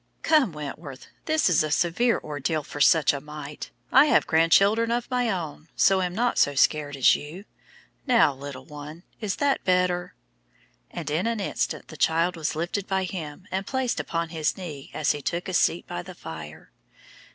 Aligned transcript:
"Come, 0.23 0.51
Wentworth, 0.51 1.05
this 1.25 1.47
is 1.47 1.61
a 1.63 1.69
severe 1.69 2.19
ordeal 2.23 2.63
for 2.63 2.81
such 2.81 3.13
a 3.13 3.21
mite. 3.21 3.69
I 3.91 4.05
have 4.05 4.25
grandchildren 4.25 4.89
of 4.89 5.07
my 5.11 5.29
own, 5.29 5.67
so 5.75 6.01
am 6.01 6.15
not 6.15 6.39
so 6.39 6.55
scared 6.55 6.97
as 6.97 7.15
you. 7.15 7.45
Now, 8.07 8.33
little 8.33 8.65
one, 8.65 9.03
is 9.19 9.35
that 9.35 9.63
better?" 9.63 10.15
And 10.89 11.07
in 11.11 11.27
an 11.27 11.39
instant 11.39 11.89
the 11.89 11.97
child 11.97 12.35
was 12.35 12.55
lifted 12.55 12.87
by 12.87 13.03
him 13.03 13.47
and 13.51 13.67
placed 13.67 13.99
upon 13.99 14.29
his 14.29 14.57
knee 14.57 14.89
as 14.91 15.11
he 15.11 15.21
took 15.21 15.47
a 15.47 15.53
seat 15.53 15.85
by 15.85 16.01
the 16.01 16.15
fire. 16.15 16.71